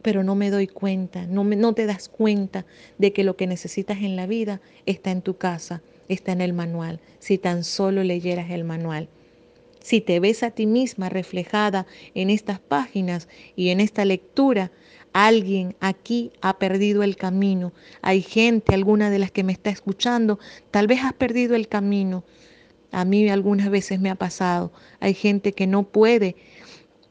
[0.00, 2.66] pero no me doy cuenta, no, me, no te das cuenta
[2.98, 6.52] de que lo que necesitas en la vida está en tu casa, está en el
[6.52, 9.08] manual, si tan solo leyeras el manual.
[9.80, 14.72] Si te ves a ti misma reflejada en estas páginas y en esta lectura,
[15.12, 17.72] alguien aquí ha perdido el camino.
[18.00, 20.38] Hay gente, alguna de las que me está escuchando,
[20.70, 22.24] tal vez has perdido el camino.
[22.92, 24.72] A mí algunas veces me ha pasado.
[25.00, 26.36] Hay gente que no puede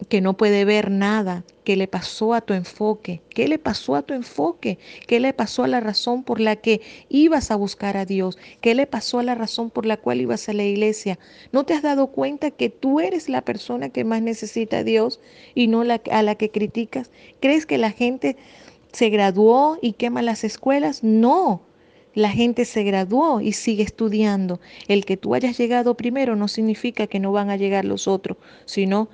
[0.05, 1.43] que no puede ver nada.
[1.63, 3.21] ¿Qué le pasó a tu enfoque?
[3.29, 4.77] ¿Qué le pasó a tu enfoque?
[5.07, 8.37] ¿Qué le pasó a la razón por la que ibas a buscar a Dios?
[8.61, 11.19] ¿Qué le pasó a la razón por la cual ibas a la iglesia?
[11.51, 15.19] ¿No te has dado cuenta que tú eres la persona que más necesita a Dios
[15.55, 17.11] y no la, a la que criticas?
[17.39, 18.35] ¿Crees que la gente
[18.91, 21.03] se graduó y quema las escuelas?
[21.03, 21.61] No.
[22.15, 24.59] La gente se graduó y sigue estudiando.
[24.87, 28.37] El que tú hayas llegado primero no significa que no van a llegar los otros,
[28.65, 29.09] sino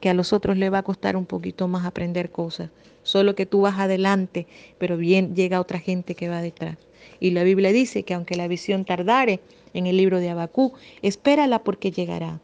[0.00, 2.70] que a los otros le va a costar un poquito más aprender cosas.
[3.02, 4.46] Solo que tú vas adelante,
[4.78, 6.76] pero bien llega otra gente que va detrás.
[7.18, 9.40] Y la Biblia dice que aunque la visión tardare,
[9.74, 12.40] en el libro de Abacú, espérala porque llegará.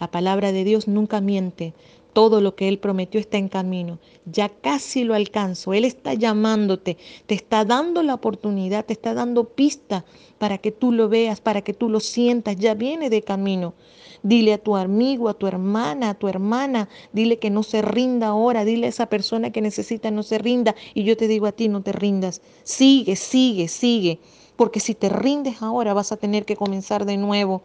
[0.00, 1.72] La palabra de Dios nunca miente.
[2.16, 3.98] Todo lo que Él prometió está en camino.
[4.24, 5.74] Ya casi lo alcanzo.
[5.74, 10.06] Él está llamándote, te está dando la oportunidad, te está dando pista
[10.38, 12.56] para que tú lo veas, para que tú lo sientas.
[12.56, 13.74] Ya viene de camino.
[14.22, 18.28] Dile a tu amigo, a tu hermana, a tu hermana, dile que no se rinda
[18.28, 20.74] ahora, dile a esa persona que necesita no se rinda.
[20.94, 22.40] Y yo te digo a ti, no te rindas.
[22.62, 24.20] Sigue, sigue, sigue.
[24.56, 27.60] Porque si te rindes ahora vas a tener que comenzar de nuevo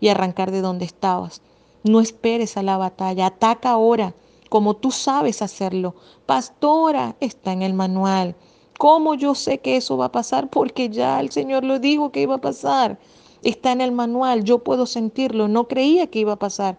[0.00, 1.42] y arrancar de donde estabas.
[1.82, 4.14] No esperes a la batalla, ataca ahora,
[4.48, 5.94] como tú sabes hacerlo.
[6.26, 8.34] Pastora, está en el manual.
[8.78, 10.50] ¿Cómo yo sé que eso va a pasar?
[10.50, 12.98] Porque ya el Señor lo dijo que iba a pasar.
[13.42, 15.48] Está en el manual, yo puedo sentirlo.
[15.48, 16.78] No creía que iba a pasar,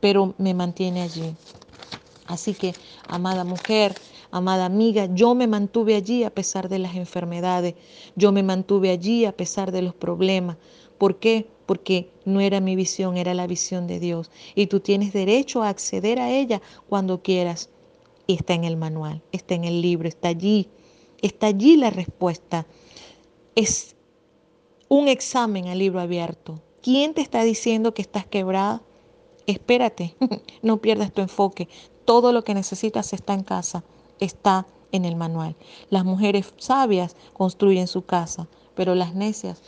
[0.00, 1.34] pero me mantiene allí.
[2.26, 2.74] Así que,
[3.08, 3.94] amada mujer,
[4.30, 7.74] amada amiga, yo me mantuve allí a pesar de las enfermedades.
[8.14, 10.56] Yo me mantuve allí a pesar de los problemas.
[10.98, 11.48] ¿Por qué?
[11.66, 14.30] Porque no era mi visión, era la visión de Dios.
[14.54, 17.70] Y tú tienes derecho a acceder a ella cuando quieras.
[18.28, 20.68] está en el manual, está en el libro, está allí.
[21.22, 22.66] Está allí la respuesta.
[23.54, 23.96] Es
[24.88, 26.60] un examen al libro abierto.
[26.82, 28.82] ¿Quién te está diciendo que estás quebrada?
[29.46, 30.14] Espérate,
[30.62, 31.68] no pierdas tu enfoque.
[32.04, 33.84] Todo lo que necesitas está en casa,
[34.20, 35.56] está en el manual.
[35.90, 39.62] Las mujeres sabias construyen su casa, pero las necias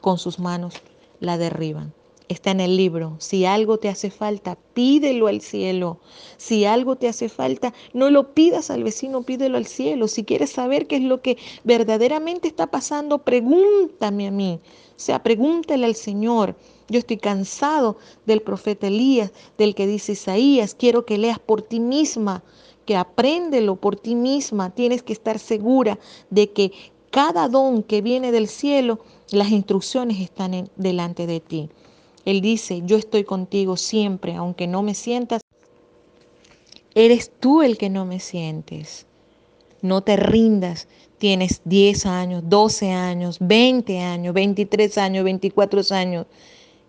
[0.00, 0.74] con sus manos
[1.20, 1.92] la derriban.
[2.28, 3.16] está en el libro.
[3.18, 5.98] Si algo te hace falta, pídelo al cielo.
[6.36, 10.08] Si algo te hace falta, no lo pidas al vecino, pídelo al cielo.
[10.08, 14.60] Si quieres saber qué es lo que verdaderamente está pasando, pregúntame a mí.
[14.90, 16.54] O sea, pregúntale al Señor.
[16.88, 20.74] Yo estoy cansado del profeta Elías, del que dice Isaías.
[20.74, 22.42] Quiero que leas por ti misma,
[22.84, 24.70] que apréndelo por ti misma.
[24.74, 25.98] Tienes que estar segura
[26.30, 26.72] de que
[27.10, 31.68] cada don que viene del cielo, las instrucciones están delante de ti.
[32.24, 35.40] Él dice, yo estoy contigo siempre, aunque no me sientas.
[36.94, 39.06] Eres tú el que no me sientes.
[39.80, 40.88] No te rindas.
[41.18, 46.26] Tienes 10 años, 12 años, 20 años, 23 años, 24 años.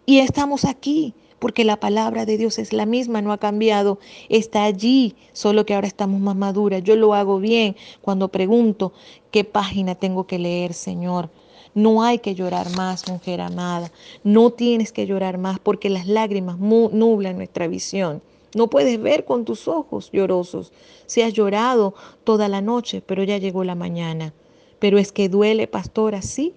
[0.05, 4.65] Y estamos aquí porque la palabra de Dios es la misma, no ha cambiado, está
[4.65, 6.84] allí, solo que ahora estamos más maduras.
[6.84, 8.93] Yo lo hago bien cuando pregunto
[9.31, 11.29] qué página tengo que leer, Señor.
[11.75, 13.91] No hay que llorar más, mujer amada.
[14.23, 18.21] No tienes que llorar más porque las lágrimas nublan nuestra visión.
[18.55, 20.73] No puedes ver con tus ojos llorosos.
[21.05, 24.33] Si has llorado toda la noche, pero ya llegó la mañana.
[24.79, 26.53] Pero es que duele, pastora, sí.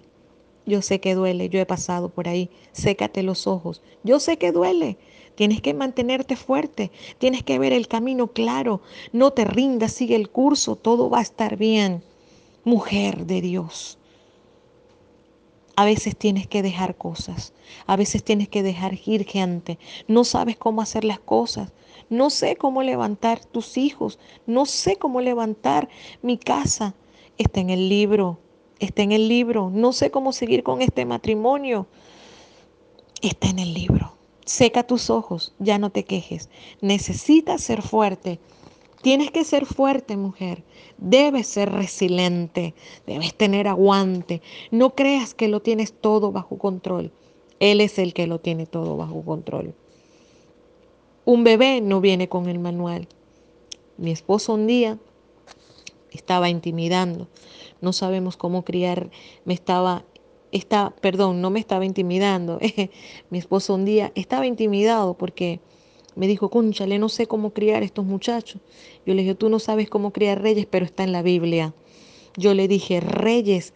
[0.65, 2.49] Yo sé que duele, yo he pasado por ahí.
[2.71, 3.81] Sécate los ojos.
[4.03, 4.97] Yo sé que duele.
[5.35, 8.81] Tienes que mantenerte fuerte, tienes que ver el camino claro.
[9.11, 12.03] No te rindas, sigue el curso, todo va a estar bien.
[12.65, 13.97] Mujer de Dios,
[15.75, 17.53] a veces tienes que dejar cosas,
[17.87, 19.79] a veces tienes que dejar ir gente.
[20.07, 21.73] No sabes cómo hacer las cosas,
[22.09, 25.89] no sé cómo levantar tus hijos, no sé cómo levantar
[26.21, 26.93] mi casa.
[27.37, 28.39] Está en el libro,
[28.79, 29.71] está en el libro.
[29.73, 31.87] No sé cómo seguir con este matrimonio.
[33.21, 34.13] Está en el libro.
[34.45, 36.49] Seca tus ojos, ya no te quejes.
[36.81, 38.39] Necesitas ser fuerte.
[39.03, 40.63] Tienes que ser fuerte, mujer.
[40.97, 42.73] Debes ser resiliente.
[43.05, 44.41] Debes tener aguante.
[44.71, 47.11] No creas que lo tienes todo bajo control.
[47.59, 49.75] Él es el que lo tiene todo bajo control.
[51.25, 53.09] Un bebé no viene con el manual.
[53.97, 54.97] Mi esposo un día
[56.11, 57.27] estaba intimidando.
[57.81, 59.09] No sabemos cómo criar.
[59.43, 60.05] Me estaba,
[60.53, 62.57] está, perdón, no me estaba intimidando.
[63.29, 65.59] Mi esposo un día estaba intimidado porque
[66.15, 68.61] me dijo, conchale, no sé cómo criar estos muchachos.
[69.05, 71.73] Yo le dije, tú no sabes cómo criar reyes, pero está en la Biblia.
[72.35, 73.73] Yo le dije, reyes,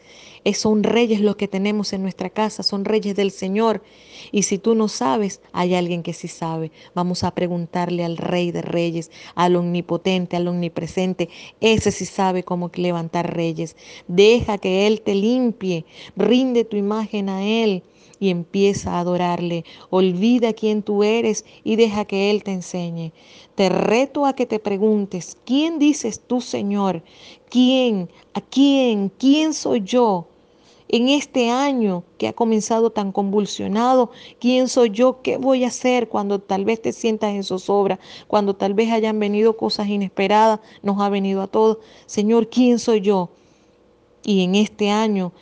[0.54, 3.84] son reyes los que tenemos en nuestra casa, son reyes del Señor.
[4.32, 6.72] Y si tú no sabes, hay alguien que sí sabe.
[6.96, 11.30] Vamos a preguntarle al rey de reyes, al omnipotente, al omnipresente.
[11.60, 13.76] Ese sí sabe cómo levantar reyes.
[14.08, 17.84] Deja que Él te limpie, rinde tu imagen a Él
[18.20, 19.66] y empieza a adorarle.
[19.90, 23.12] Olvida quién tú eres y deja que Él te enseñe.
[23.56, 27.04] Te reto a que te preguntes, ¿quién dices tú, Señor?
[27.50, 28.10] ¿Quién?
[28.34, 29.12] ¿A quién?
[29.18, 30.28] ¿Quién soy yo?
[30.90, 35.22] En este año que ha comenzado tan convulsionado, ¿quién soy yo?
[35.22, 38.00] ¿Qué voy a hacer cuando tal vez te sientas en zozobra?
[38.28, 41.80] Cuando tal vez hayan venido cosas inesperadas, nos ha venido a todos.
[42.06, 43.30] Señor, ¿quién soy yo?
[44.24, 45.34] Y en este año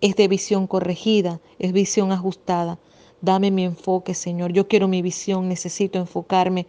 [0.00, 2.78] es de visión corregida, es visión ajustada.
[3.20, 4.52] Dame mi enfoque, Señor.
[4.52, 6.66] Yo quiero mi visión, necesito enfocarme.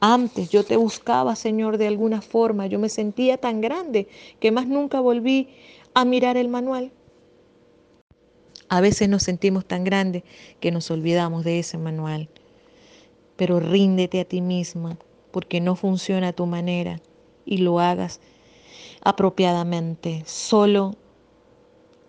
[0.00, 2.66] Antes yo te buscaba, Señor, de alguna forma.
[2.66, 4.06] Yo me sentía tan grande
[4.38, 5.48] que más nunca volví
[5.94, 6.92] a mirar el manual.
[8.68, 10.22] A veces nos sentimos tan grandes
[10.60, 12.28] que nos olvidamos de ese manual.
[13.36, 14.98] Pero ríndete a ti misma
[15.32, 17.00] porque no funciona a tu manera
[17.44, 18.20] y lo hagas
[19.02, 20.22] apropiadamente.
[20.26, 20.96] Solo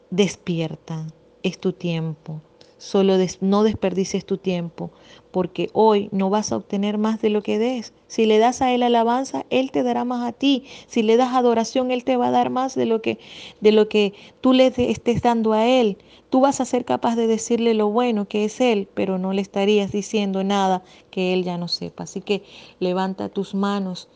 [0.10, 1.08] despierta,
[1.44, 2.42] es tu tiempo.
[2.80, 4.90] Solo no desperdices tu tiempo,
[5.32, 7.92] porque hoy no vas a obtener más de lo que des.
[8.08, 10.64] Si le das a él alabanza, él te dará más a ti.
[10.88, 13.20] Si le das adoración, él te va a dar más de lo que
[13.60, 15.98] de lo que tú le estés dando a él.
[16.30, 19.42] Tú vas a ser capaz de decirle lo bueno que es él, pero no le
[19.42, 22.04] estarías diciendo nada que él ya no sepa.
[22.04, 22.44] Así que
[22.80, 24.08] levanta tus manos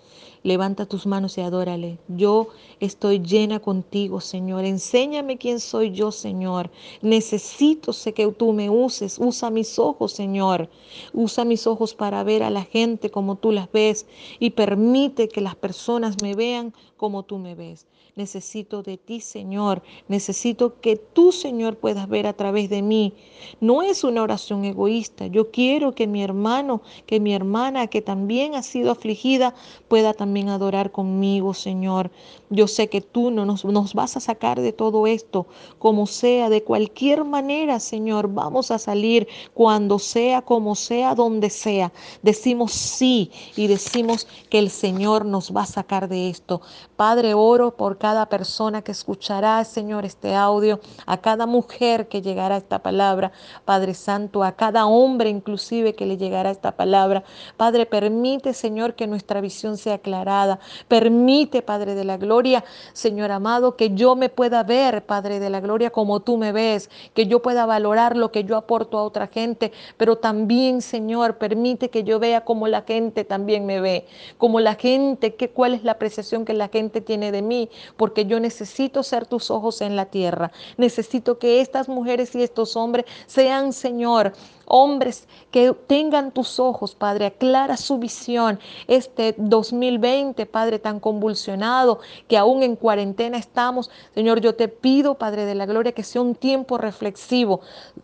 [0.44, 2.00] Levanta tus manos y adórale.
[2.10, 2.50] Yo
[2.82, 4.66] estoy llena contigo, Señor.
[4.66, 6.70] Enséñame quién soy yo, Señor.
[7.02, 9.18] Necesito sé que tú me uses.
[9.20, 10.70] Usa mis ojos, Señor.
[11.14, 14.06] Usa mis ojos para ver a la gente como tú las ves
[14.38, 17.86] y permite que las personas me vean como tú me ves.
[18.16, 19.82] Necesito de ti, Señor.
[20.08, 23.14] Necesito que tú, Señor, puedas ver a través de mí.
[23.60, 25.26] No es una oración egoísta.
[25.26, 29.56] Yo quiero que mi hermano, que mi hermana, que también ha sido afligida,
[29.88, 32.12] pueda también adorar conmigo, Señor.
[32.52, 35.48] Yo sé que tú no nos, nos vas a sacar de todo esto,
[35.80, 38.28] como sea, de cualquier manera, Señor.
[38.32, 41.92] Vamos a salir cuando sea, como sea, donde sea.
[42.22, 46.62] Decimos sí y decimos que el Señor nos va a sacar de esto.
[46.96, 52.58] Padre, oro por cada persona que escuchará, Señor, este audio, a cada mujer que llegará
[52.58, 53.32] esta palabra,
[53.64, 57.24] Padre Santo, a cada hombre inclusive que le llegará esta palabra.
[57.56, 60.60] Padre, permite, Señor, que nuestra visión sea aclarada.
[60.90, 65.62] Permite, Padre de la Gloria, Señor amado, que yo me pueda ver, Padre de la
[65.62, 69.28] Gloria, como tú me ves, que yo pueda valorar lo que yo aporto a otra
[69.28, 74.08] gente, pero también, Señor, permite que yo vea como la gente también me ve,
[74.38, 78.26] como la gente, que, cuál es la apreciación que la gente tiene de mí, porque
[78.26, 80.52] yo necesito ser tus ojos en la tierra.
[80.78, 84.34] Necesito que estas mujeres y estos hombres sean, Señor,
[84.66, 88.60] hombres que tengan tus ojos, Padre, aclara su visión.
[88.88, 95.46] Este 2020, Padre, tan convulsionado, que aún en cuarentena estamos, Señor, yo te pido, Padre
[95.46, 97.62] de la Gloria, que sea un tiempo reflexivo,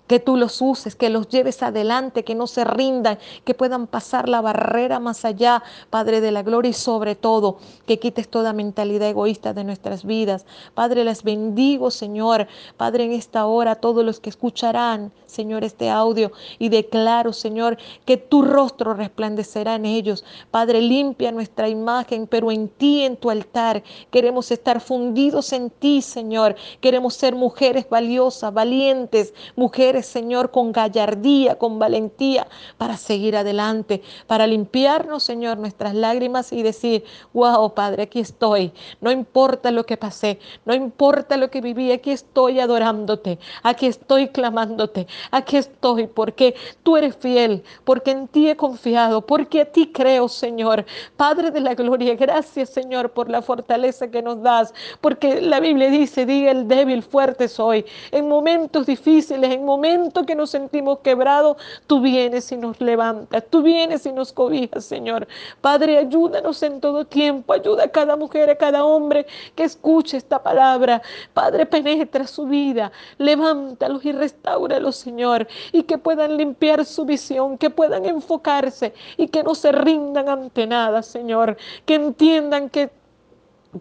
[0.08, 4.30] que tú los uses, que los lleves adelante, que no se rindan, que puedan pasar
[4.30, 9.10] la barrera más allá, Padre de la Gloria, y sobre todo, que quites toda mentalidad
[9.10, 10.46] egoísta de nuestras vidas.
[10.74, 12.48] Padre, les bendigo, Señor,
[12.78, 18.18] Padre, en esta hora, todos los que escucharán, Señor, este audio, y declaro, Señor, que
[18.18, 20.24] tu rostro resplandecerá en ellos.
[20.52, 26.02] Padre, limpia nuestra imagen, pero en ti, en tu altar, queremos estar fundidos en ti,
[26.02, 26.56] Señor.
[26.82, 32.48] Queremos ser mujeres valiosas, valientes, mujeres, Señor, con gallardía, con valentía,
[32.78, 38.72] para seguir adelante, para limpiarnos, Señor, nuestras lágrimas y decir, wow, Padre, aquí estoy.
[39.02, 44.30] No importa lo que pasé, no importa lo que viví, aquí estoy adorándote, aquí estoy
[44.30, 49.66] clamándote, aquí estoy porque porque tú eres fiel, porque en ti he confiado, porque a
[49.66, 50.86] ti creo, Señor.
[51.18, 55.90] Padre de la gloria, gracias, Señor, por la fortaleza que nos das, porque la Biblia
[55.90, 57.84] dice, diga el débil, fuerte soy.
[58.12, 63.62] En momentos difíciles, en momentos que nos sentimos quebrados, tú vienes y nos levantas, tú
[63.62, 65.28] vienes y nos cobijas, Señor.
[65.60, 69.26] Padre, ayúdanos en todo tiempo, ayuda a cada mujer, a cada hombre
[69.56, 71.02] que escuche esta palabra.
[71.34, 77.70] Padre, penetra su vida, levántalos y restauralos, Señor, y que puedan limpiar su visión, que
[77.70, 82.90] puedan enfocarse y que no se rindan ante nada, Señor, que entiendan que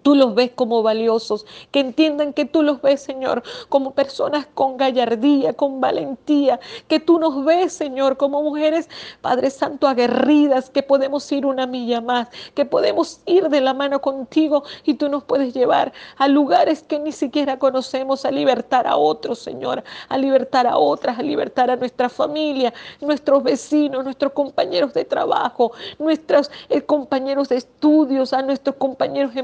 [0.03, 4.77] Tú los ves como valiosos, que entiendan que tú los ves, Señor, como personas con
[4.77, 8.91] gallardía, con valentía, que tú nos ves, Señor, como mujeres,
[9.23, 14.03] Padre Santo, aguerridas, que podemos ir una milla más, que podemos ir de la mano
[14.03, 18.97] contigo y tú nos puedes llevar a lugares que ni siquiera conocemos, a libertar a
[18.97, 24.93] otros, Señor, a libertar a otras, a libertar a nuestra familia, nuestros vecinos, nuestros compañeros
[24.93, 29.35] de trabajo, nuestros eh, compañeros de estudios, a nuestros compañeros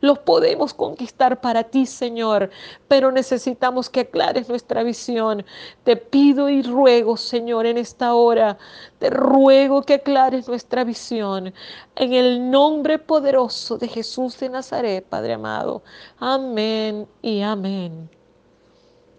[0.00, 2.50] los podemos conquistar para ti, Señor,
[2.88, 5.44] pero necesitamos que aclares nuestra visión.
[5.84, 8.58] Te pido y ruego, Señor, en esta hora,
[8.98, 11.52] te ruego que aclares nuestra visión.
[11.96, 15.82] En el nombre poderoso de Jesús de Nazaret, Padre amado.
[16.18, 18.17] Amén y amén.